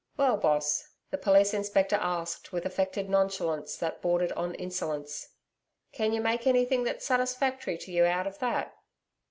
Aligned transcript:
'Well, 0.17 0.35
Boss,' 0.35 0.87
the 1.11 1.17
Police 1.19 1.53
Inspector 1.53 1.95
asked 1.95 2.51
with 2.51 2.65
affected 2.65 3.07
nonchalance 3.07 3.77
that 3.77 4.01
bordered 4.01 4.31
on 4.31 4.55
insolence. 4.55 5.27
'Can 5.93 6.11
you 6.11 6.21
make 6.21 6.47
anything 6.47 6.83
that's 6.85 7.05
satisfactory 7.05 7.77
to 7.77 7.91
you 7.91 8.05
out 8.05 8.25
of 8.25 8.39
that?' 8.39 8.73